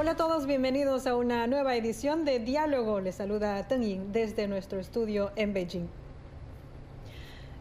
[0.00, 3.00] Hola a todos, bienvenidos a una nueva edición de Diálogo.
[3.00, 5.88] Les saluda Teng Ying desde nuestro estudio en Beijing.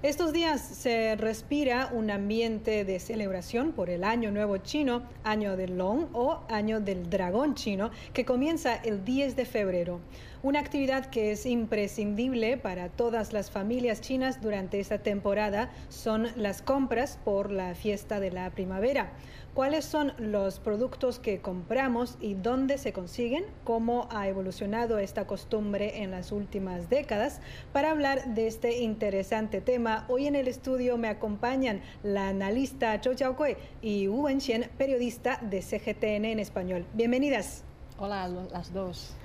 [0.04, 5.80] Estos días se respira un ambiente de celebración por el Año Nuevo Chino, Año del
[5.80, 10.00] Long o Año del Dragón Chino, que comienza el 10 de febrero.
[10.44, 16.62] Una actividad que es imprescindible para todas las familias chinas durante esta temporada son las
[16.62, 19.12] compras por la fiesta de la primavera
[19.58, 26.04] cuáles son los productos que compramos y dónde se consiguen, cómo ha evolucionado esta costumbre
[26.04, 27.42] en las últimas décadas.
[27.74, 33.16] Para hablar de este interesante tema, hoy en el estudio me acompañan la analista Zhou
[33.16, 36.86] Jiaokui y Wu Wenxian, periodista de CGTN en español.
[36.94, 37.64] Bienvenidas.
[37.98, 39.16] Hola las dos.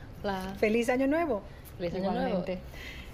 [0.56, 1.43] Feliz año nuevo.
[1.77, 2.43] Feliz año nuevo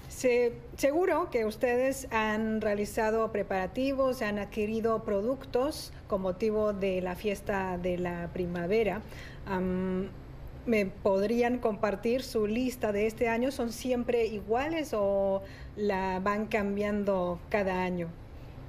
[0.08, 7.98] seguro que ustedes han realizado preparativos, han adquirido productos con motivo de la fiesta de
[7.98, 9.02] la primavera.
[10.66, 13.50] ¿Me podrían compartir su lista de este año?
[13.50, 15.42] ¿Son siempre iguales o
[15.76, 18.08] la van cambiando cada año?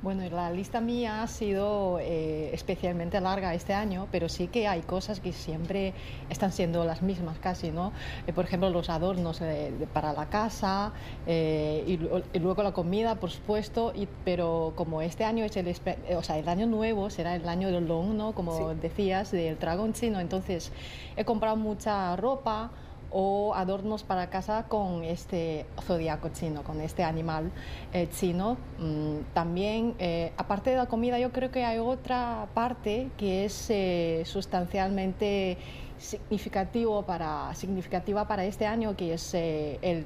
[0.02, 4.80] Bueno, la lista mía ha sido eh, especialmente larga este año, pero sí que hay
[4.80, 5.94] cosas que siempre
[6.30, 7.92] están siendo las mismas casi, ¿no?
[8.25, 10.94] Eh, por ejemplo, los adornos eh, para la casa
[11.27, 12.00] y,
[12.39, 15.67] luego la comida, por supuesto, y, pero como este año es el,
[16.16, 18.31] o sea, el año nuevo, será el año del Long, ¿no?
[18.31, 20.72] Como decías, del dragón chino, entonces
[21.17, 22.72] he comprado mucha ropa,
[23.12, 27.52] o adornos para casa con este zodiaco chino, con este animal
[27.94, 28.58] eh, chino.
[28.78, 33.70] Mm, también, eh, aparte de la comida, yo creo que hay otra parte que es
[33.70, 35.58] eh, sustancialmente
[35.98, 40.06] significativo para, significativa para este año, que es el,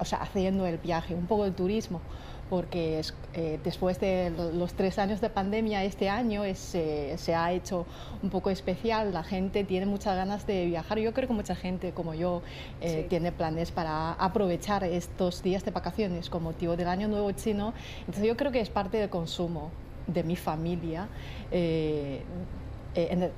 [0.00, 2.00] o sea, haciendo el viaje, un poco el turismo
[2.48, 3.00] porque
[3.34, 7.86] eh, después de los tres años de pandemia, este año se ha hecho
[8.22, 9.12] un poco especial.
[9.12, 10.98] La gente tiene muchas ganas de viajar.
[10.98, 12.42] Yo creo que mucha gente, como yo,
[12.80, 17.74] eh, tiene planes para aprovechar estos días de vacaciones con motivo del Año Nuevo Chino.
[18.00, 19.70] Entonces yo creo que es parte del consumo
[20.06, 21.08] de mi familia.
[21.50, 22.22] Eh,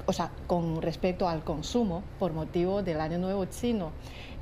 [0.07, 3.91] o sea, con respecto al consumo por motivo del Año Nuevo Chino.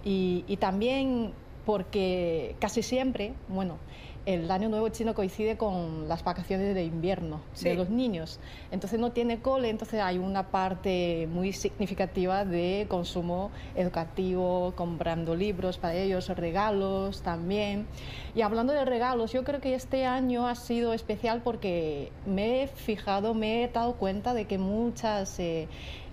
[0.04, 1.33] Y, y también
[1.66, 3.77] porque casi siempre, bueno,
[4.26, 8.41] el año nuevo chino coincide con las vacaciones de invierno de los niños.
[8.72, 15.78] Entonces no tiene cole, entonces hay una parte muy significativa de consumo educativo, comprando libros
[15.78, 17.86] para ellos, regalos también.
[18.34, 22.66] Y hablando de regalos, yo creo que este año ha sido especial porque me he
[22.66, 25.38] fijado, me he dado cuenta de que muchas...
[25.38, 25.69] Eh,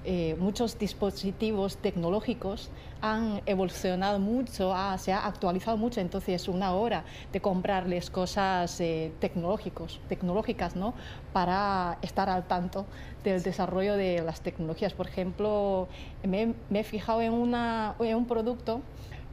[0.06, 2.70] eh, muchos dispositivos tecnológicos
[3.02, 10.02] han evolucionado mucho, se ha actualizado mucho, entonces una hora de comprarles cosas eh, tecnológicos,
[10.10, 10.94] tecnológicas ¿no?
[11.32, 12.86] para estar al tanto
[13.24, 14.94] del desarrollo de las tecnologías.
[14.94, 15.88] Por ejemplo,
[16.24, 18.82] me, he fijado en, una, en un producto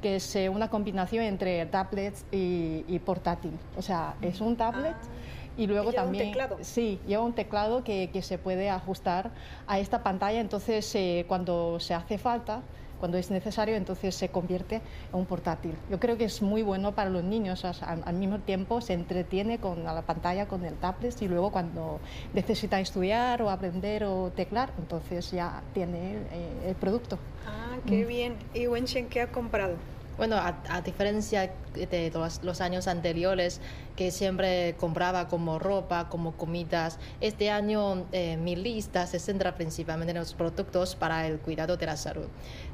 [0.01, 3.53] que es eh, una combinación entre tablets y, portátil.
[3.77, 4.95] O sea, es un tablet.
[4.95, 5.30] Ah.
[5.57, 6.27] Y luego también.
[6.27, 6.57] Un teclado?
[6.63, 9.31] Sí, lleva un teclado que, que, se puede ajustar
[9.67, 10.41] a esta pantalla.
[10.41, 12.63] Entonces, eh, cuando se hace falta,
[13.01, 15.75] cuando es necesario, entonces se convierte en un portátil.
[15.91, 17.65] Yo creo que es muy bueno para los niños.
[17.65, 21.99] al, mismo tiempo se entretiene con la pantalla, con el tablet y luego cuando
[22.35, 27.19] necesita estudiar o aprender o teclar, entonces ya tiene eh, el producto.
[27.47, 28.09] Ah, qué mm.
[28.09, 28.35] bien.
[28.53, 29.77] ¿Y Wenchen qué ha comprado?
[30.21, 33.59] Bueno, a, diferencia de los, años anteriores,
[33.97, 40.11] que siempre compraba como ropa, como comidas, este año eh, mi lista se centra principalmente
[40.11, 42.27] en los productos para el cuidado de la salud.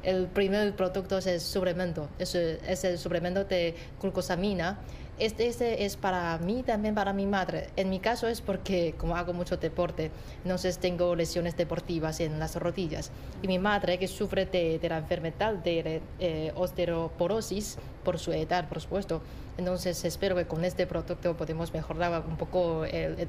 [0.03, 4.79] El primer producto es el suplemento, es, es el suplemento de glucosamina
[5.19, 7.69] este, este, es para mí, también para mi madre.
[7.75, 10.11] En mi caso es porque como hago mucho deporte,
[10.43, 13.11] entonces tengo lesiones deportivas en las rodillas.
[13.41, 18.79] Y mi madre, que sufre de, la enfermedad de eh, osteoporosis por su edad, por
[18.79, 19.21] supuesto,
[19.57, 22.85] entonces espero que con este producto podemos mejorar un poco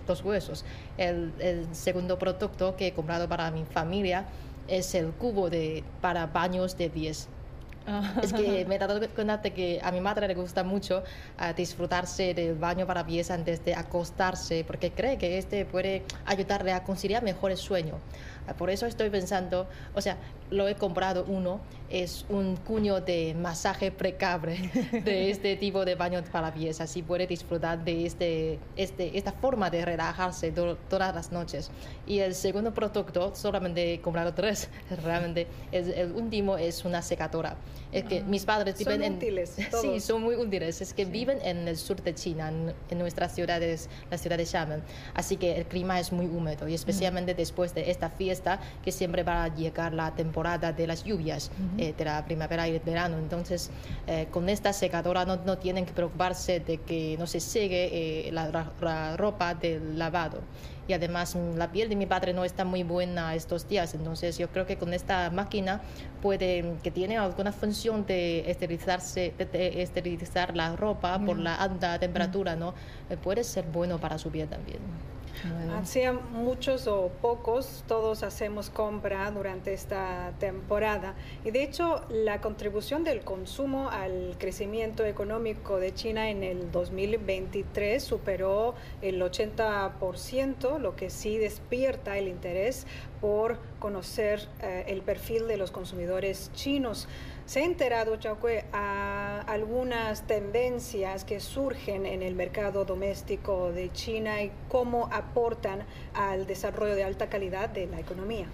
[0.07, 0.65] los huesos.
[0.99, 4.27] El, el segundo producto que he comprado para mi familia
[4.69, 7.29] es el cubo de, para baños de 10
[8.23, 11.03] es que me he dado cuenta de que a mi madre le gusta mucho
[11.41, 16.73] uh, disfrutarse del baño para pies antes de acostarse, porque cree que este puede ayudarle
[16.73, 17.95] a conciliar mejor el sueño.
[18.49, 20.17] Uh, por eso estoy pensando, o sea,
[20.51, 21.61] lo he comprado uno,
[21.91, 24.71] es un cuño de masaje precable
[25.05, 29.71] de este tipo de baño para pies, así puede disfrutar de este, este, esta forma
[29.71, 31.71] de relajarse todas las noches.
[32.07, 34.69] Y el segundo producto, solamente he comprado tres,
[35.05, 37.57] realmente, es, el último es una secadora
[37.93, 40.81] Es que mis padres viven son útiles, Sí, son muy útiles.
[40.81, 42.53] Es que viven en el sur de China,
[42.91, 44.83] en, nuestras ciudades, la ciudad de Xiamen.
[45.15, 49.23] Así que el clima es muy húmedo y especialmente después de esta fiesta que siempre
[49.23, 53.19] va a llegar la temporada de las lluvias, eh, de la primavera y el verano.
[53.19, 53.71] Entonces,
[54.07, 58.33] eh, con esta secadora no, no, tienen que preocuparse de que no se seque eh,
[58.33, 60.41] la ropa del lavado
[60.89, 64.39] y además mm, la piel de mi padre no está muy buena estos días, entonces
[64.39, 65.83] yo creo que con esta máquina
[66.23, 71.99] puede, mm, que tiene alguna función de esterilizarse, de, esterilizar la ropa por la alta
[71.99, 72.75] temperatura, ¿no?
[73.11, 74.79] Eh, puede ser bueno para su piel también.
[75.85, 81.15] Sean muchos o pocos, todos hacemos compra durante esta temporada.
[81.45, 88.03] Y de hecho, la contribución del consumo al crecimiento económico de China en el 2023
[88.03, 92.87] superó el 80%, lo que sí despierta el interés
[93.21, 97.09] por conocer eh, el perfil de los consumidores chinos.
[97.47, 104.43] ¿Se ha enterado, Chauque, a algunas tendencias que surgen en el mercado doméstico de China
[104.43, 108.47] y cómo aportan al desarrollo de alta calidad de la economía?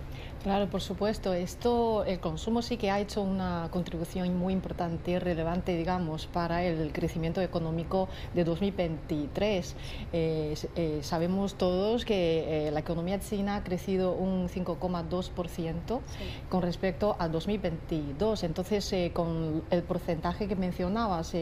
[0.44, 1.32] Claro, por supuesto.
[1.32, 6.62] Esto, el consumo sí que ha hecho una contribución muy importante y relevante, digamos, para
[6.62, 9.74] el crecimiento económico de 2023.
[10.12, 16.00] Eh, eh, sabemos todos que eh, la economía china ha crecido un 5,2%
[16.50, 18.42] con respecto al 2022.
[18.42, 21.32] Entonces, con el porcentaje que mencionabas,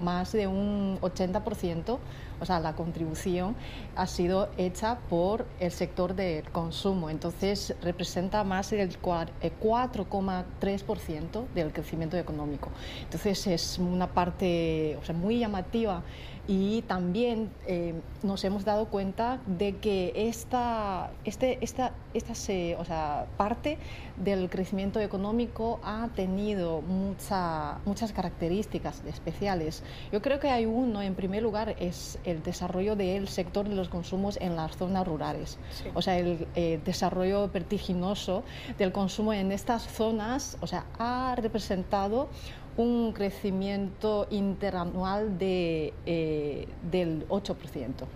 [0.00, 1.98] más de un 80%,
[2.40, 3.56] o sea, la contribución
[3.96, 7.10] ha sido hecha por el sector del consumo.
[7.10, 12.70] Entonces, representa más del 4,3% del crecimiento económico.
[13.02, 16.02] Entonces, es una parte o sea, muy llamativa
[16.48, 22.32] y también eh, nos hemos dado cuenta de que esta, este, esta, esta
[22.78, 23.78] o sea, parte
[24.16, 29.82] del crecimiento económico ha tenido mucha, muchas características especiales.
[30.10, 33.88] Yo creo que hay uno, en primer lugar, es el desarrollo del sector de los
[33.88, 35.58] consumos en las zonas rurales.
[35.94, 38.42] O sea, el eh, desarrollo vertiginoso
[38.78, 40.22] del consumo en estas zonas
[40.60, 42.28] o sea, ha representado
[42.76, 48.06] un crecimiento interanual de, eh, del 8%.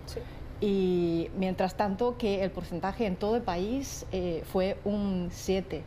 [0.59, 5.83] Y mientras tanto que el porcentaje en todo el país eh, fue un 7%.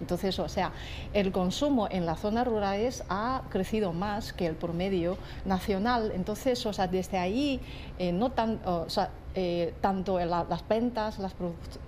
[0.00, 0.72] Entonces, o sea,
[1.12, 6.10] el consumo en las zonas rurales ha crecido más que el promedio nacional.
[6.14, 7.60] Entonces, o sea, desde ahí,
[7.98, 11.34] eh, no tan, o sea, eh, tanto las ventas, las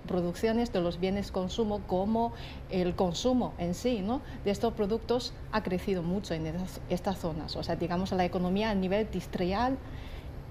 [0.07, 2.31] producciones de los bienes consumo como
[2.69, 4.21] el consumo en sí ¿no?
[4.45, 6.53] de estos productos ha crecido mucho en
[6.89, 7.55] estas, zonas.
[7.55, 9.79] O sea, digamos, la economía a nivel industrial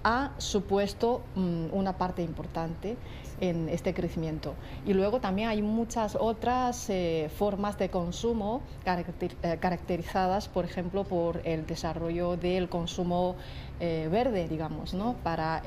[0.05, 2.97] ha supuesto mm, una parte importante
[3.41, 4.55] en este crecimiento.
[4.87, 11.41] Y luego también hay muchas otras eh, formas de consumo eh, caracterizadas, por ejemplo, por
[11.45, 13.37] el desarrollo del consumo
[13.81, 15.15] eh, verde, digamos, ¿no?
[15.23, 15.63] para,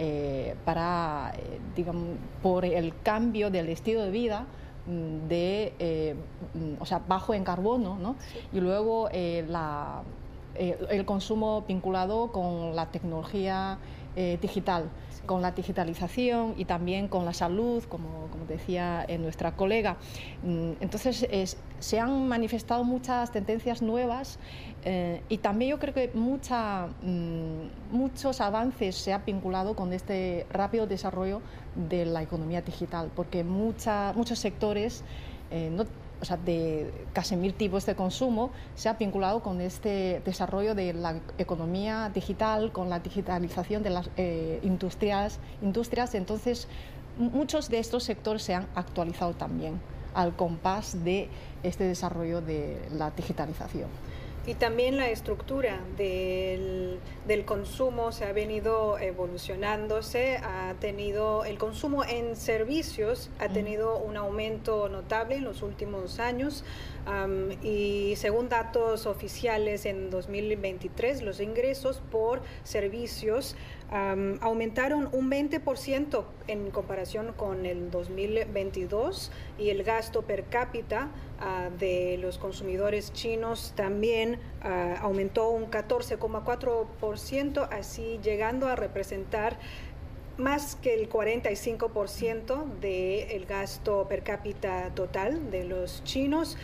[0.65, 1.33] para
[1.75, 4.45] digamos, por el cambio del estilo de vida
[4.87, 6.15] mm, de,
[6.53, 8.15] mm, o sea, bajo en carbono, ¿no?
[8.51, 10.03] y luego la,
[10.55, 13.77] el consumo vinculado con la tecnología
[14.15, 14.89] digital
[15.25, 19.97] con la digitalización y también con la salud, como, como decía eh, nuestra colega.
[20.43, 21.27] Mm, entonces,
[21.79, 24.39] se han manifestado muchas tendencias nuevas
[24.83, 30.45] eh, y también yo creo que mucha, mm, muchos avances se han vinculado con este
[30.51, 31.41] rápido desarrollo
[31.75, 35.03] de la economía digital, porque mucha, muchos sectores
[35.51, 35.85] eh, no,
[36.21, 40.93] o sea, de casi mil tipos de consumo, se ha vinculado con este desarrollo de
[40.93, 46.13] la economía digital, con la digitalización de las eh, industrias, industrias.
[46.13, 46.67] Entonces,
[47.17, 49.79] muchos de estos sectores se han actualizado también
[50.13, 51.29] al compás de
[51.63, 53.89] este desarrollo de la digitalización.
[54.47, 62.03] Y también la estructura del, del, consumo se ha venido evolucionándose, ha tenido el consumo
[62.03, 66.63] en servicios ha tenido un aumento notable en los últimos años
[67.63, 73.55] y según datos oficiales en 2023 los ingresos por servicios
[73.91, 82.17] aumentaron un 20% en comparación con el 2022 y el gasto per cápita ah, de
[82.17, 89.59] los consumidores chinos también ah, aumentó un 14,4%, así llegando a representar
[90.37, 96.57] más que el 45% del gasto per cápita total de los chinos.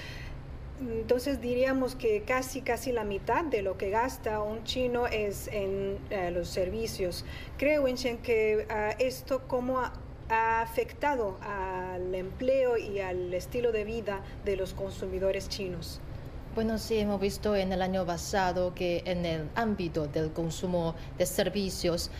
[0.79, 5.97] Entonces diríamos que casi, casi la mitad de lo que gasta un chino es en
[6.11, 7.25] eh, los servicios.
[7.57, 9.93] Creo, Wenchen, que uh, esto cómo ha,
[10.29, 16.01] afectado al empleo y al estilo de vida de los consumidores chinos.
[16.53, 21.25] Bueno, sí, hemos visto en el año pasado que en el ámbito del consumo de
[21.25, 22.11] servicios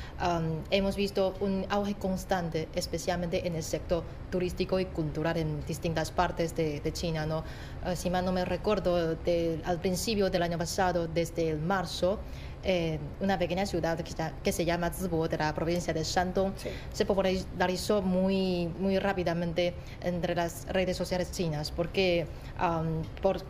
[0.70, 6.56] hemos visto un auge constante, especialmente en el sector turístico y cultural en distintas partes
[6.56, 7.26] de, China.
[7.26, 7.40] ¿no?
[7.86, 9.18] Uh, si mal no me recuerdo,
[9.66, 12.20] al principio del año pasado, desde el marzo,
[12.64, 13.98] eh, una pequeña ciudad
[14.44, 16.54] que, se llama Zibo, de la provincia de Shandong,
[16.92, 22.26] se popularizó muy, muy rápidamente entre las redes sociales chinas, porque,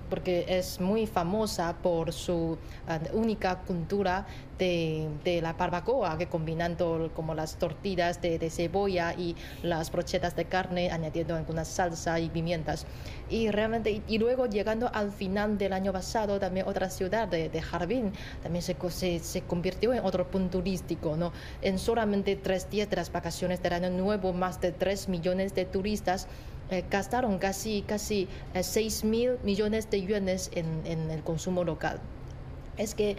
[0.10, 2.58] porque es muy famosa por su
[3.14, 10.36] única cultura de, la barbacoa, que combinando como las tortillas de, cebolla y las brochetas
[10.36, 12.86] de carne, añadiendo algunas salsa y pimientas.
[13.30, 17.64] Y realmente, y, luego llegando al final del año pasado, también otra ciudad de, de
[17.72, 21.34] Harbin, también se, se, se, convirtió en otro punto turístico, ¿no?
[21.62, 25.66] En solamente tres días de las vacaciones del año nuevo, más de tres millones de
[25.66, 26.28] turistas
[26.70, 32.02] eh, gastaron casi, casi eh, 6 mil millones de yuanes en, en el consumo local
[32.78, 33.18] es que,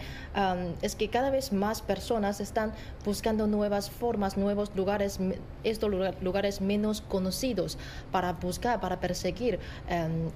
[0.81, 2.73] es que cada vez más personas están
[3.05, 5.19] buscando nuevas formas, nuevos lugares,
[5.63, 7.77] estos lugares menos conocidos
[8.11, 10.29] para buscar, para perseguir em,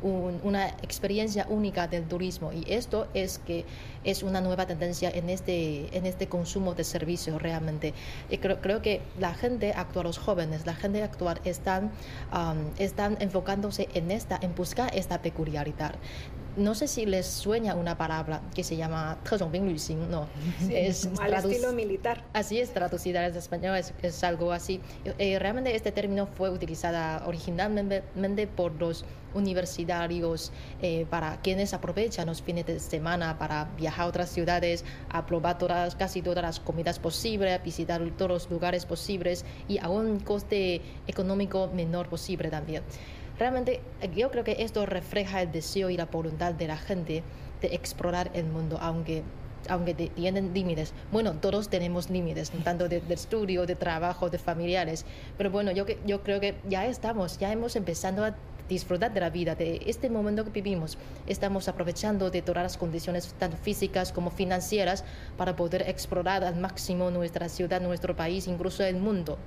[0.43, 2.51] una experiencia única del turismo.
[2.51, 3.65] Y esto es que
[4.03, 7.93] es una nueva tendencia en este, en este consumo de servicios realmente.
[8.29, 11.91] Y creo, creo que la gente actual, los jóvenes, la gente actual están,
[12.77, 15.95] están enfocándose en esta, en buscar esta peculiaridad
[16.55, 19.17] no sé si les sueña una palabra que se llama
[20.09, 20.27] no,
[20.69, 22.23] es al estilo militar.
[22.33, 24.79] Así es, traducida al español es, algo así.
[25.17, 32.41] Eh, realmente este término fue utilizado originalmente por los universitarios eh, para quienes aprovechan los
[32.41, 36.99] fines de semana para viajar a otras ciudades, a probar todas, casi todas las comidas
[36.99, 42.83] posibles, visitar todos los lugares posibles y a un coste económico menor posible también.
[43.39, 43.81] Realmente
[44.15, 47.23] yo creo que esto refleja el deseo y la voluntad de la gente
[47.61, 49.23] de explorar el mundo, aunque
[49.69, 50.93] aunque tienen límites.
[51.11, 55.05] Bueno, todos tenemos límites, tanto de, estudio, de trabajo, de familiares.
[55.37, 58.35] Pero bueno, yo, yo creo que ya estamos, ya hemos empezado a
[58.69, 60.97] disfrutar de la vida, de este momento que vivimos.
[61.27, 65.03] Estamos aprovechando de todas las condiciones, tanto físicas como financieras,
[65.37, 69.37] para poder explorar al máximo nuestra ciudad, nuestro país, incluso el mundo.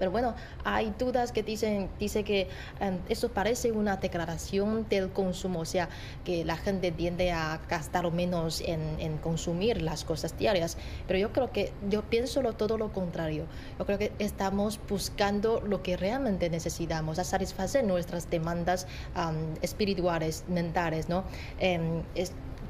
[0.00, 2.48] Pero bueno, hay dudas que dicen dice que
[2.80, 5.88] em, eso parece una declaración del consumo, o sea,
[6.24, 10.78] que la gente tiende a gastar menos en, en consumir las cosas diarias.
[11.06, 13.44] Pero yo creo que, yo pienso lo, todo lo contrario.
[13.78, 18.86] Yo creo que estamos buscando lo que realmente necesitamos, a satisfacer nuestras demandas
[19.60, 21.24] espirituales, mentales, ¿no?
[21.58, 22.02] Em,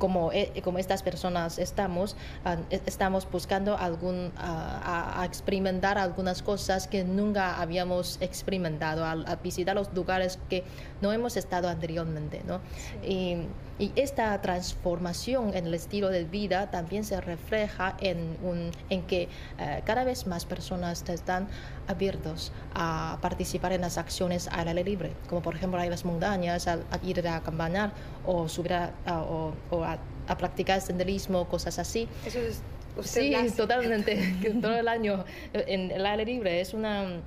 [0.00, 6.42] como, eh, como estas personas estamos, ah, e, estamos buscando algún, ah, a, experimentar algunas
[6.42, 10.64] cosas que nunca habíamos experimentado, a, visitar los lugares que
[11.00, 12.42] no hemos estado anteriormente.
[12.44, 12.60] ¿no?
[13.06, 13.46] Y,
[13.78, 19.28] y, esta transformación en el estilo de vida también se refleja en, un, en que
[19.58, 21.48] eh, cada vez más personas están
[21.88, 26.04] abiertos a participar en las acciones al aire libre, como por ejemplo ir a las
[26.04, 27.92] montañas, a, ir a campanar
[28.26, 29.52] o subir a, o,
[29.92, 32.08] a, practicar senderismo, cosas así.
[32.24, 32.62] Eso es
[33.02, 37.20] sí, totalmente, todo el año en el aire libre es una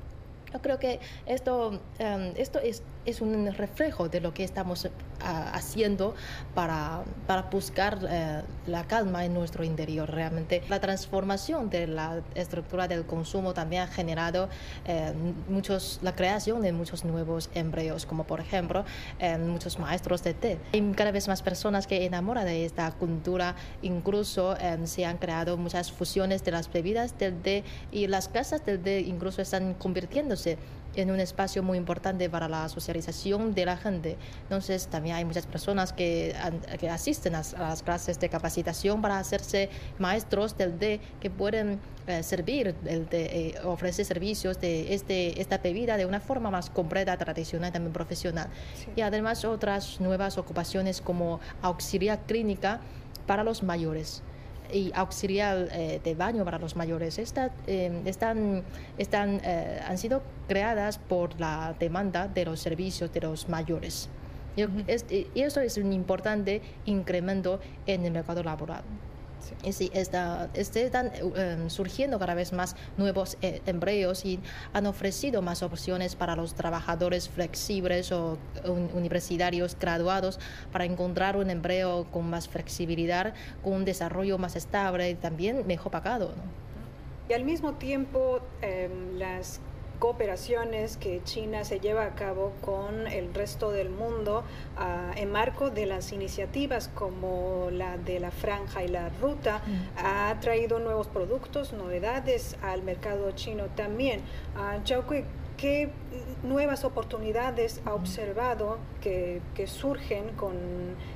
[0.54, 4.88] yo creo que esto, em, esto es, es, un reflejo de lo que estamos
[5.22, 6.16] ah, haciendo
[6.54, 10.10] para, para buscar eh, la calma en nuestro interior.
[10.10, 14.50] Realmente la transformación de la estructura del consumo también ha generado
[14.86, 15.14] eh,
[15.50, 18.86] muchos, la creación de muchos nuevos empleos, como por ejemplo
[19.20, 20.60] eh, muchos maestros de té.
[20.74, 24.56] Hay cada vez más personas que enamoran de esta cultura, incluso
[24.86, 29.02] se han creado muchas fusiones de las bebidas del té y las casas del té
[29.02, 30.58] incluso están convirtiéndose
[30.96, 34.18] en un espacio muy importante para la socialización de la gente.
[34.44, 36.36] Entonces, también hay muchas personas que,
[36.80, 39.70] que asisten a, las clases de capacitación para hacerse
[40.00, 45.58] maestros del D, que pueden eh, servir, el de, eh, ofrecer servicios de este, esta
[45.58, 48.50] bebida de una forma más completa, tradicional y también profesional.
[48.96, 52.82] Y además otras nuevas ocupaciones como auxiliar clínica
[53.26, 54.22] para los mayores
[54.72, 58.64] y auxiliar eh, de baño para los mayores eh, están,
[58.98, 64.10] están, eh, han sido creadas por la demanda de los servicios de los mayores.
[64.56, 68.84] y eso es un importante incremento en el mercado laboral.
[69.64, 69.92] Sí.
[69.94, 74.40] está, están em, surgiendo cada vez más nuevos eh, empleos y
[74.74, 78.38] han ofrecido más opciones para los trabajadores flexibles o
[78.94, 80.40] universitarios graduados
[80.72, 83.34] para encontrar un empleo con más flexibilidad,
[83.64, 86.34] con un desarrollo más estable y también mejor pagado.
[87.30, 89.62] Y al mismo tiempo, em, las
[90.04, 94.44] cooperaciones que China se lleva a cabo con el resto del mundo
[94.76, 100.06] ah, en marco de las iniciativas como la de la franja y la ruta, mm.
[100.06, 104.20] ha traído nuevos productos, novedades al mercado chino también.
[104.58, 104.84] Uh,
[105.64, 105.88] ¿Qué
[106.44, 110.56] nuevas oportunidades ha observado que, surgen con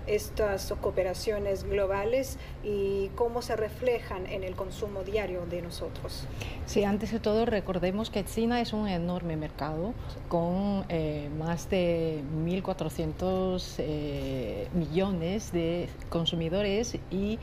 [0.07, 6.25] estas cooperaciones globales y cómo se reflejan en el consumo diario de nosotros?
[6.65, 9.93] Sí, antes de todo recordemos que China es un enorme mercado
[10.29, 17.37] con eh, más de 1.400 eh, millones de consumidores y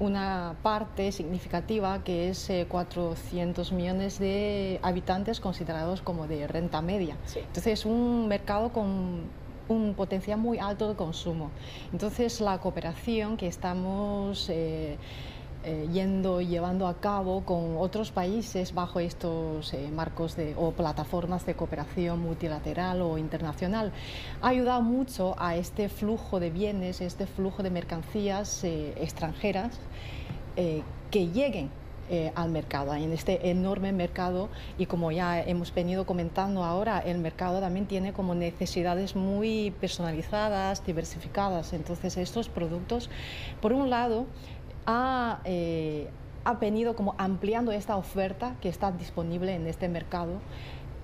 [0.00, 7.16] una parte significativa que es 400 eh, millones de habitantes considerados como de renta media.
[7.34, 9.22] Entonces es un mercado con
[9.68, 11.50] un potencial muy alto de consumo.
[11.92, 14.96] Entonces la cooperación que estamos eh,
[15.64, 21.54] eh, yendo llevando a cabo con otros países bajo estos marcos de, o plataformas de
[21.54, 23.92] cooperación multilateral o internacional
[24.40, 29.78] ha ayudado mucho a este flujo de bienes, este flujo de mercancías extranjeras
[31.10, 31.70] que lleguen
[32.10, 34.48] eh, al mercado, en este enorme mercado
[34.78, 40.84] y como ya hemos venido comentando ahora, el mercado también tiene como necesidades muy personalizadas,
[40.84, 41.72] diversificadas.
[41.72, 43.10] Entonces estos productos,
[43.60, 44.26] por un lado,
[44.86, 46.08] ha, eh,
[46.44, 50.40] ha venido como ampliando esta oferta que está disponible en este mercado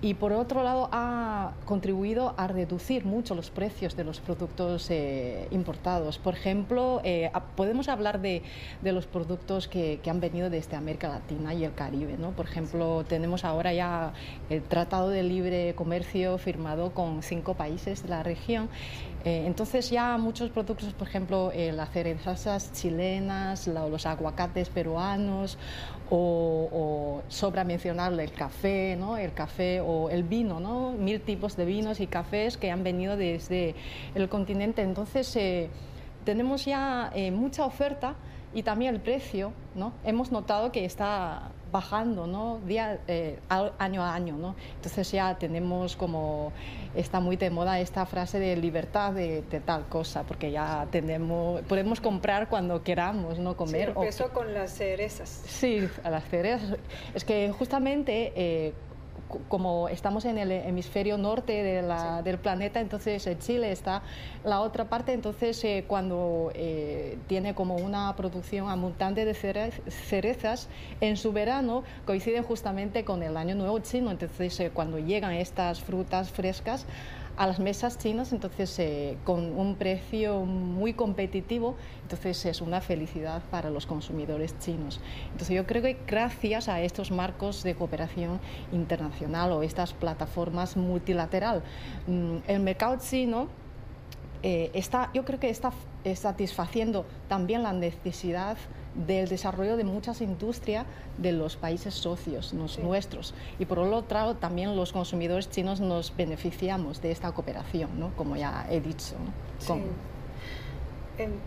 [0.05, 5.47] y por otro lado ha contribuido a reducir mucho los precios de los productos eh,
[5.49, 6.19] importados.
[6.19, 8.43] Por ejemplo, eh, podemos hablar de,
[8.83, 12.17] los productos que, han venido desde América Latina y el Caribe.
[12.19, 12.33] ¿no?
[12.33, 14.13] Por ejemplo, tenemos ahora ya
[14.51, 18.69] el Tratado de Libre Comercio firmado con cinco países de la región.
[19.25, 25.57] Eh, entonces ya muchos productos, por ejemplo, las cerezas chilenas, los aguacates peruanos
[26.09, 29.17] o, o sobra mencionarle el café, ¿no?
[29.17, 30.91] el café o el vino, ¿no?
[30.91, 33.75] mil tipos de vinos y cafés que han venido desde
[34.13, 34.81] el continente.
[34.81, 35.69] Entonces eh,
[36.23, 38.15] tenemos ya eh, mucha oferta
[38.55, 39.93] y también el precio, ¿no?
[40.03, 42.61] hemos notado que está bajando ¿no?
[42.65, 44.37] Día, eh, año a año.
[44.37, 44.55] ¿no?
[44.75, 46.53] Entonces ya tenemos como,
[46.95, 51.99] está muy de moda esta frase de libertad de, tal cosa, porque ya tenemos, podemos
[51.99, 53.89] comprar cuando queramos, no comer.
[53.89, 55.43] Sí, empezó con las cerezas.
[55.47, 56.77] Sí, a las cerezas.
[57.13, 58.73] Es que justamente eh,
[59.47, 61.63] como estamos en el hemisferio norte
[62.23, 64.01] del planeta, entonces eh, Chile está
[64.43, 70.67] la otra parte, entonces eh, cuando eh, tiene como una producción abundante de cerezas,
[71.01, 76.31] en su verano coincide justamente con el año nuevo chino, entonces cuando llegan estas frutas
[76.31, 76.85] frescas,
[77.37, 83.41] a las mesas chinas, entonces eh, con un precio muy competitivo, entonces es una felicidad
[83.51, 85.01] para los consumidores chinos.
[85.31, 88.39] Entonces yo creo que gracias a estos marcos de cooperación
[88.71, 91.63] internacional o estas plataformas multilateral,
[92.07, 93.47] mm, el mercado chino
[94.43, 95.71] eh, está, yo creo que está
[96.13, 98.57] satisfaciendo también la necesidad
[98.95, 100.85] del desarrollo de muchas industrias
[101.17, 103.33] de los países socios, los nuestros.
[103.59, 108.11] Y por otro lado, también los consumidores chinos nos beneficiamos de esta cooperación, ¿no?
[108.15, 109.15] como ya he dicho.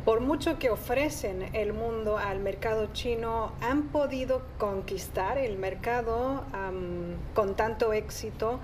[0.07, 6.45] Por mucho que ofrecen el mundo al mercado chino, han podido conquistar el mercado
[7.35, 8.61] con tanto éxito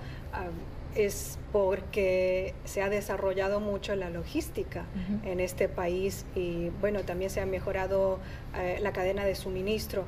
[0.95, 4.85] es porque se ha desarrollado mucho la logística
[5.25, 8.19] en este país y bueno, también se ha mejorado
[8.57, 10.05] eh, la cadena de suministro.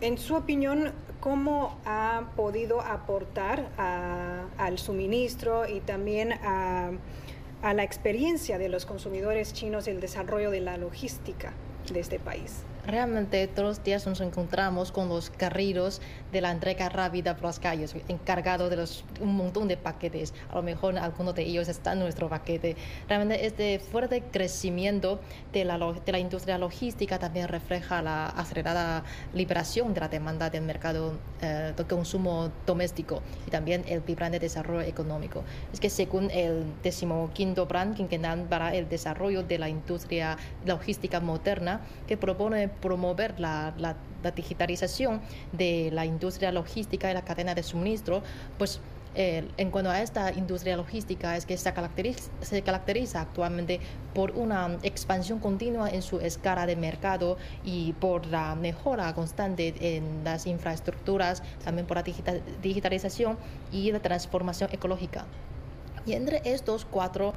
[0.00, 3.68] En su opinión, ¿cómo ha podido aportar
[4.58, 6.90] al suministro y también a,
[7.62, 11.52] a la experiencia de los consumidores chinos el desarrollo de la logística
[11.92, 12.64] de este país?
[12.84, 16.00] Realmente todos los días nos encontramos con los carritos
[16.32, 20.34] de la entrega rápida por las calles, encargados de los, un montón de paquetes.
[20.50, 22.74] A lo mejor algunos de ellos están en nuestro paquete.
[23.08, 25.20] Realmente este fuerte crecimiento
[25.52, 30.64] de la, de la industria logística también refleja la acelerada liberación de la demanda del
[30.64, 35.44] mercado eh, de consumo doméstico y también el vibrante desarrollo económico.
[35.72, 41.80] Es que según el decimoquinto plan quinquenal para el desarrollo de la industria logística moderna,
[42.08, 43.96] que propone promover la, la,
[44.36, 48.22] digitalización de la industria logística y la cadena de suministro,
[48.56, 48.80] pues
[49.14, 53.80] eh, en cuanto a esta industria logística es que se caracteriza, se caracteriza actualmente
[54.14, 60.24] por una expansión continua en su escala de mercado y por la mejora constante en
[60.24, 62.04] las infraestructuras, también por la
[62.62, 63.36] digitalización
[63.70, 65.26] y la transformación ecológica.
[66.06, 67.32] Y entre estos cuatro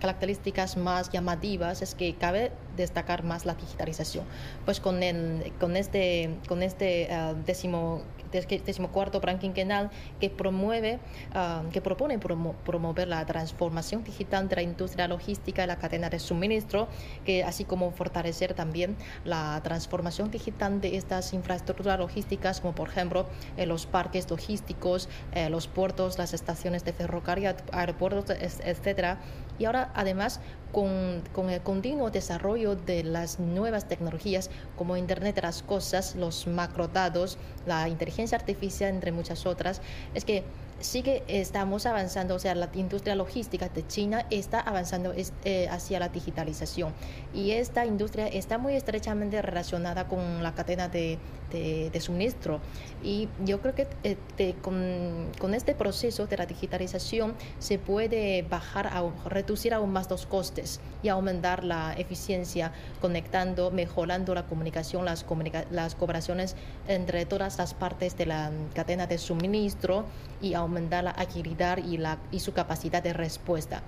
[0.00, 4.24] características más llamativas es que cabe destacar más la digitalización.
[4.64, 8.02] Pues con, el, con este, con este uh, décimo
[8.40, 10.98] decimocuarto plan quinquenal que promueve,
[11.34, 16.18] ah, que propone promover la transformación digital de la industria logística y la cadena de
[16.18, 16.88] suministro,
[17.24, 23.26] que así como fortalecer también la transformación digital de estas infraestructuras logísticas, como por ejemplo
[23.56, 29.18] eh, los parques logísticos, eh, los puertos, las estaciones de ferrocarril, aeropuertos, etcétera.
[29.58, 30.40] Y ahora además
[30.72, 36.46] con, con, el continuo desarrollo de las nuevas tecnologías como Internet de las Cosas, los
[36.46, 39.80] macrodatos, la inteligencia artificial, entre muchas otras,
[40.14, 40.42] es que
[40.84, 45.98] sí que estamos avanzando, o sea, la industria logística de China está avanzando eh, hacia
[45.98, 46.92] la digitalización.
[47.32, 51.18] Y esta industria está muy estrechamente relacionada con la cadena de,
[51.50, 52.60] de, suministro.
[53.02, 58.88] Y yo creo que este, con, con, este proceso de la digitalización se puede bajar,
[58.88, 65.24] a, reducir aún más los costes y aumentar la eficiencia conectando, mejorando la comunicación, las,
[65.70, 66.56] las cooperaciones
[66.88, 70.04] entre todas las partes de la cadena de suministro
[70.40, 73.82] y aumentar la agilidad y, la, y su capacidad de respuesta.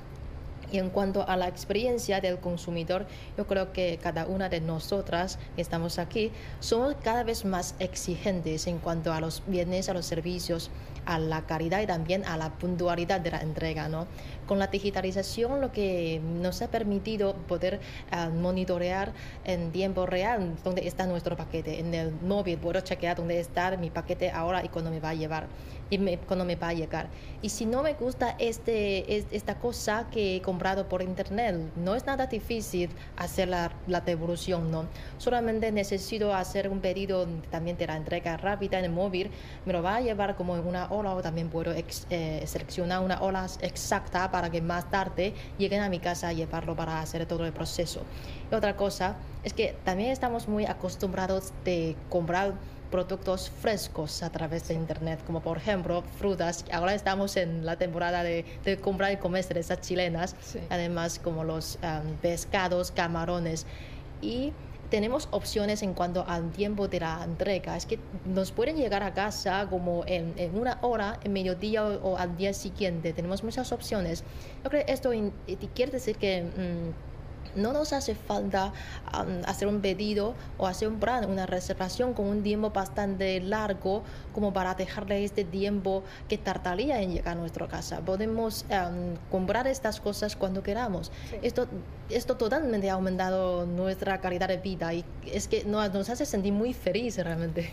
[0.72, 5.38] Y en cuanto a la experiencia del consumidor, yo creo que cada una de nosotras
[5.54, 10.06] que estamos aquí somos cada vez más exigentes en cuanto a los bienes, a los
[10.06, 10.70] servicios,
[11.04, 13.88] a la calidad y también a la puntualidad de la entrega.
[13.88, 14.08] ¿no?
[14.46, 19.12] Con la digitalización lo que nos ha permitido poder ah, monitorear
[19.44, 21.78] en tiempo real dónde está nuestro paquete.
[21.78, 25.14] En el móvil puedo chequear dónde está mi paquete ahora y cuándo me va a
[25.14, 25.46] llevar
[25.90, 27.08] y me, cuando me va a llegar.
[27.42, 32.06] Y si no me gusta este, esta cosa que he comprado por internet, no es
[32.06, 34.86] nada difícil hacer la, la devolución, ¿no?
[35.18, 39.30] Solamente necesito hacer un pedido también de la entrega rápida en el móvil,
[39.64, 43.20] me lo va a llevar como en una hora o también puedo eh, seleccionar una
[43.22, 47.44] hora exacta para que más tarde lleguen a mi casa a llevarlo para hacer todo
[47.44, 48.02] el proceso.
[48.50, 52.54] Y otra cosa es que también estamos muy acostumbrados de comprar
[52.90, 56.64] productos frescos a través de internet, como por ejemplo frutas.
[56.72, 58.44] Ahora estamos en la temporada de,
[58.80, 60.36] comprar y comer cerezas chilenas,
[60.70, 61.78] además como los
[62.22, 63.66] pescados, camarones.
[64.22, 64.52] Y
[64.90, 67.76] tenemos opciones en cuanto al tiempo de la entrega.
[67.76, 72.36] Es que nos pueden llegar a casa como en, una hora, en mediodía o, al
[72.36, 73.12] día siguiente.
[73.12, 74.24] Tenemos muchas opciones.
[74.64, 75.10] Yo creo que esto
[75.74, 76.42] quiere decir que...
[76.42, 77.15] Mm,
[77.56, 78.72] no nos hace falta
[79.46, 84.52] hacer un pedido o hacer un plan, una reservación con un tiempo bastante largo como
[84.52, 88.00] para dejarle este tiempo que tardaría en llegar a nuestra casa.
[88.00, 88.64] Podemos
[89.30, 91.10] comprar estas cosas cuando queramos.
[91.42, 91.66] Esto,
[92.10, 96.52] esto totalmente ha aumentado nuestra calidad de vida y es que nos, nos hace sentir
[96.52, 97.72] muy felices realmente.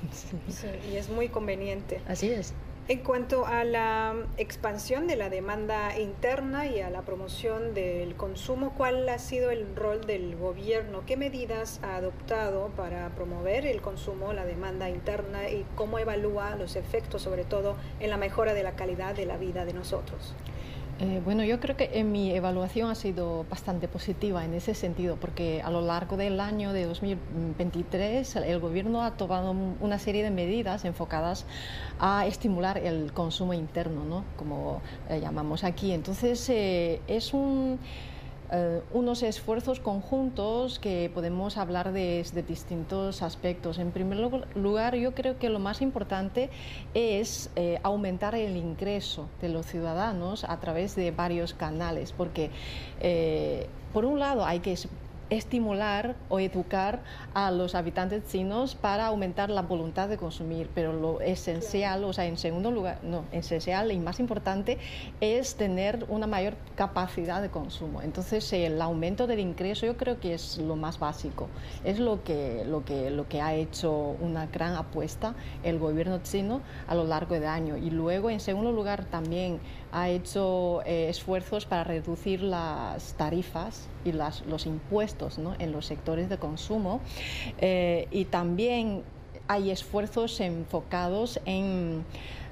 [0.50, 2.02] Sí, y es muy conveniente.
[2.08, 2.54] Así es.
[2.90, 8.74] En cuanto a la expansión de la demanda interna y a la promoción del consumo,
[8.76, 11.06] ¿cuál ha sido el rol del gobierno?
[11.06, 16.76] ¿Qué medidas ha adoptado para promover el consumo, la demanda interna y cómo evalúa los
[16.76, 20.36] efectos, sobre todo en la mejora de la calidad de la vida de nosotros?
[21.00, 25.16] Eh, bueno, yo creo que en mi evaluación ha sido bastante positiva en ese sentido,
[25.16, 30.30] porque a lo largo del año de 2023 el gobierno ha tomado una serie de
[30.30, 31.48] medidas enfocadas
[32.00, 34.24] a estimular el consumo interno, ¿no?
[34.38, 35.94] como eh, llamamos aquí.
[35.94, 37.80] Entonces, eh, es un
[38.56, 43.80] eh, unos esfuerzos conjuntos que podemos hablar de, distintos aspectos.
[43.80, 44.20] En primer
[44.54, 46.52] lugar, yo creo que lo más importante
[46.94, 52.52] es eh, aumentar el ingreso de los ciudadanos a través de varios canales, porque
[53.00, 54.78] eh, por un lado hay que
[55.34, 57.02] estimular o educar
[57.34, 62.26] a los habitantes chinos para aumentar la voluntad de consumir, pero lo esencial, o sea,
[62.26, 64.78] en segundo lugar, no, esencial y más importante
[65.22, 68.02] es tener una mayor capacidad de consumo.
[68.02, 71.48] Entonces, el aumento del ingreso yo creo que es lo más básico,
[71.84, 76.62] es lo que, lo que, lo que ha hecho una gran apuesta el gobierno chino
[76.88, 77.78] a lo largo del año.
[77.78, 79.60] Y luego, en segundo lugar, también
[79.94, 86.38] ha hecho eh, esfuerzos para reducir las tarifas y los impuestos en los sectores de
[86.38, 87.00] consumo.
[87.60, 89.04] Eh, y también
[89.48, 92.06] hay esfuerzos enfocados en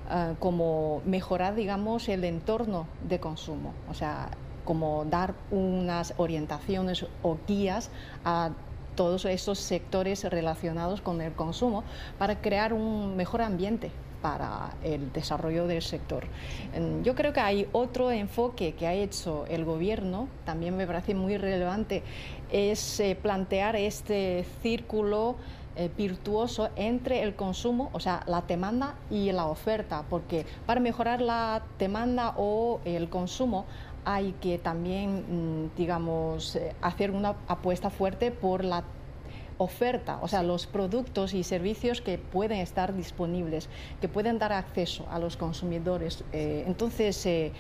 [0.10, 3.74] uh, como mejorar digamos el entorno de consumo.
[3.90, 4.30] O sea
[4.66, 7.90] como dar unas orientaciones o guías
[8.24, 8.52] a
[8.96, 11.84] todos esos sectores relacionados con el consumo
[12.18, 16.26] para crear un mejor ambiente para el desarrollo del sector.
[17.04, 21.38] Yo creo que hay otro enfoque que ha hecho el gobierno, también me parece muy
[21.38, 22.04] relevante,
[22.52, 25.36] es eh, plantear este círculo
[25.76, 31.22] eh, virtuoso entre el consumo, o sea, la demanda y la oferta, porque para mejorar
[31.22, 33.66] la demanda o el consumo
[34.06, 38.84] hay que también, mm, digamos, eh, hacer una apuesta fuerte por la
[39.58, 45.06] oferta, o sea, los productos y servicios que pueden estar disponibles, que pueden dar acceso
[45.12, 46.24] a los consumidores.
[46.34, 47.52] Eh, entonces, eh,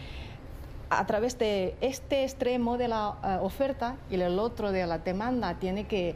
[0.90, 5.86] a través de este extremo de la oferta y el otro de la demanda, tiene
[5.86, 6.16] que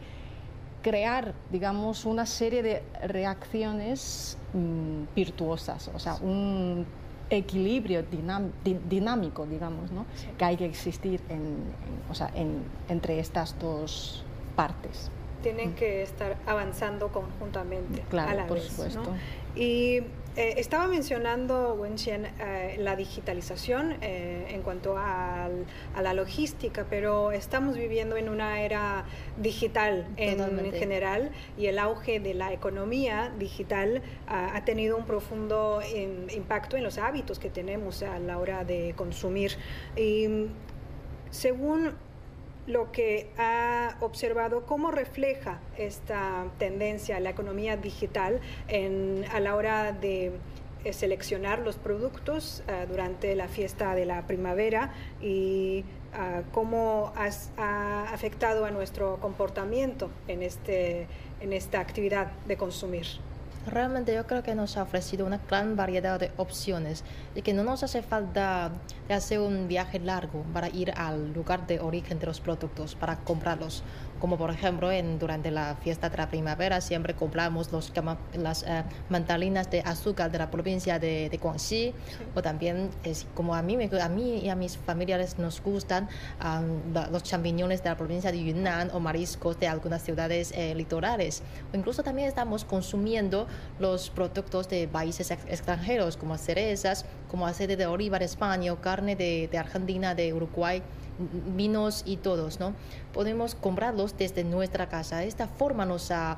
[0.81, 6.85] crear, digamos, una serie de reacciones mm, virtuosas, o sea, un
[7.29, 8.03] equilibrio
[8.89, 10.05] dinámico, digamos, ¿no?
[10.38, 11.57] que hay que existir en,
[12.09, 14.23] o sea, en, entre estas dos
[14.55, 15.09] partes.
[15.41, 15.75] Tienen mm.
[15.75, 18.67] que estar avanzando conjuntamente claro, a la por vez.
[18.67, 19.13] Supuesto.
[19.55, 20.01] Y
[20.38, 25.48] eh, estaba mencionando, Wenxian, eh, la digitalización eh, en cuanto a,
[26.02, 29.06] la logística, pero estamos viviendo en una era
[29.38, 35.80] digital en, general y el auge de la economía digital ha tenido un profundo
[36.34, 39.54] impacto en los hábitos que tenemos a la hora de consumir.
[39.95, 40.48] Y
[41.32, 41.93] según
[42.67, 48.39] lo que ha observado, cómo refleja esta tendencia la economía digital
[49.32, 50.32] a la hora de
[50.84, 58.04] eh, seleccionar los productos eh, durante la fiesta de la primavera y ah, cómo ha
[58.13, 61.08] afectado a nuestro comportamiento en, este,
[61.41, 63.08] en esta actividad de consumir.
[63.65, 67.63] Realmente yo creo que nos ha ofrecido una gran variedad de opciones y que no
[67.63, 68.71] nos hace falta
[69.13, 73.84] hacer un viaje largo para ir al lugar de origen de los productos, para comprarlos.
[74.20, 77.91] Como por ejemplo en, durante la fiesta de la primavera siempre compramos los,
[78.34, 81.94] las uh, de azúcar de la provincia de, de Guangxi.
[82.34, 86.08] O también es como a mí, a mí y a mis familiares nos gustan
[87.12, 91.44] los champiñones de la provincia de Yunnan o mariscos de algunas ciudades eh, litorales.
[91.74, 93.48] O incluso también estamos consumiendo
[93.80, 99.17] los productos de países extranjeros como cerezas, como aceite de oliva de España o carne
[99.17, 100.82] de, de Argentina, de Uruguay
[101.17, 102.74] vinos y todos, ¿no?
[103.13, 105.24] Podemos comprarlos desde nuestra casa.
[105.24, 106.38] Esta forma nos ha,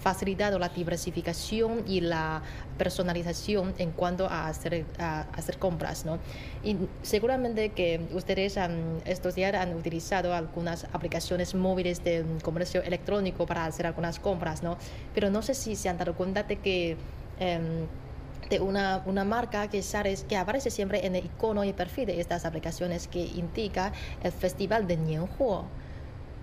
[0.00, 2.42] facilitado la diversificación y la
[2.78, 6.18] personalización en cuanto a hacer, hacer compras, ¿no?
[6.62, 13.46] Y seguramente que ustedes han, estos días han utilizado algunas aplicaciones móviles de comercio electrónico
[13.46, 14.76] para hacer algunas compras, ¿no?
[15.14, 16.96] Pero no sé si se han dado cuenta de que...
[17.38, 17.86] Em,
[18.48, 19.82] de una, una marca que,
[20.28, 24.86] que aparece siempre en el icono y perfil de estas aplicaciones que indica el festival
[24.86, 25.64] de Nianhuo.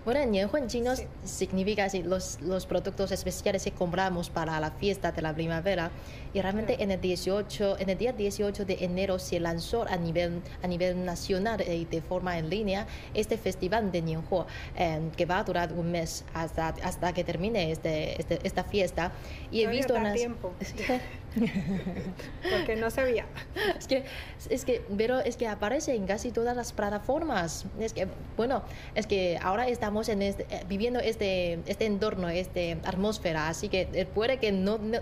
[0.04, 0.92] Bueno, en chino
[1.24, 5.90] significa así, los, los productos especiales que compramos para la fiesta de la primavera.
[6.34, 10.42] Y realmente en el 18, en el día 18 de enero se lanzó a nivel,
[10.62, 15.38] a nivel nacional y de forma en línea este festival de Nianhuo, eh, que va
[15.38, 19.12] a durar un mes hasta, hasta que termine este, este esta fiesta.
[19.50, 20.14] Y he visto unas...
[20.14, 20.52] tiempo.
[22.50, 23.26] Porque no sabía.
[23.78, 24.04] Es que,
[24.50, 27.66] es que, pero es que aparece en casi todas las plataformas.
[27.78, 28.62] Es que, bueno,
[28.94, 33.88] es que ahora estamos en este, eh, viviendo este, este entorno, esta atmósfera, así que
[33.92, 34.98] eh, puede que no, no,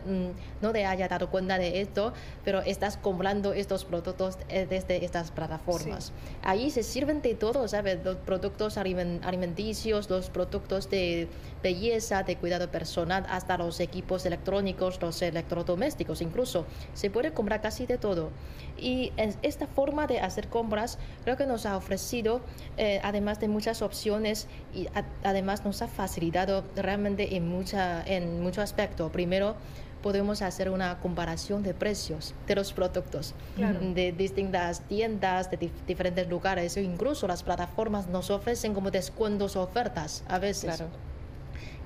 [0.60, 2.12] no, te haya dado cuenta de esto,
[2.44, 6.12] pero estás comprando estos productos eh, desde estas plataformas.
[6.42, 8.04] Ahí se sirven de todo, ¿sabes?
[8.04, 11.28] Los productos alimenticios, los productos de
[11.62, 16.66] belleza, de cuidado personal, hasta los equipos electrónicos, los electrodomésticos incluso.
[16.92, 18.30] Se puede comprar casi de todo.
[18.78, 22.40] Y esta forma de hacer compras creo que nos ha ofrecido,
[22.76, 24.81] eh, además de muchas opciones, y
[25.22, 29.10] además nos ha facilitado realmente en, mucha, en mucho aspecto.
[29.10, 29.56] Primero,
[30.02, 36.76] podemos hacer una comparación de precios de los productos de distintas tiendas, de diferentes lugares,
[36.76, 40.76] incluso las plataformas nos ofrecen como descuentos o ofertas a veces.
[40.76, 40.90] Claro.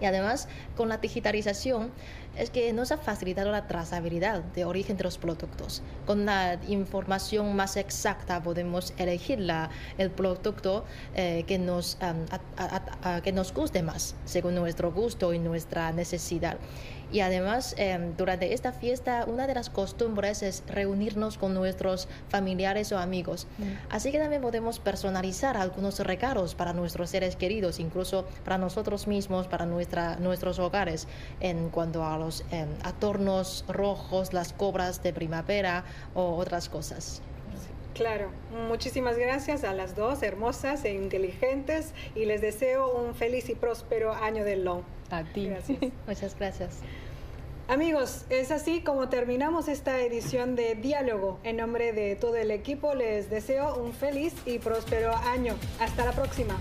[0.00, 1.90] Y además, con la digitalización,
[2.36, 5.82] es que nos ha facilitado la trazabilidad de origen de los productos.
[6.06, 11.98] Con la información más exacta podemos elegir la, el producto eh, que, nos,
[13.22, 16.58] que nos guste más, según nuestro gusto y nuestra necesidad.
[17.12, 22.90] Y además, em, durante esta fiesta, una de las costumbres es reunirnos con nuestros familiares
[22.90, 23.46] o amigos.
[23.58, 23.62] Mm.
[23.90, 29.46] Así que también podemos personalizar algunos regalos para nuestros seres queridos, incluso para nosotros mismos,
[29.46, 31.06] para nuestra, nuestros hogares,
[31.40, 35.84] en cuanto a los em, adornos rojos, las cobras de primavera
[36.14, 37.22] o otras cosas.
[37.94, 38.28] Claro,
[38.68, 44.12] muchísimas gracias a las dos, hermosas e inteligentes, y les deseo un feliz y próspero
[44.12, 44.82] año del Long.
[45.10, 45.46] A ti.
[45.46, 45.78] Gracias.
[46.06, 46.80] Muchas gracias.
[47.68, 51.40] Amigos, es así como terminamos esta edición de Diálogo.
[51.42, 55.54] En nombre de todo el equipo les deseo un feliz y próspero año.
[55.80, 56.56] Hasta la próxima.